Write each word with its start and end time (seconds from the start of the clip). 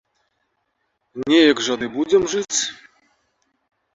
Неяк 1.31 1.59
жа 1.67 1.75
ды 1.81 1.85
будзем 1.97 2.25
жыць. 2.33 2.59